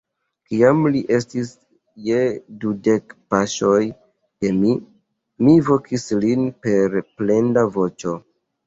[0.51, 1.51] Kiam li estis
[2.07, 2.23] je
[2.65, 4.75] dudek paŝoj de mi,
[5.45, 8.21] mi vokis lin per plenda voĉo.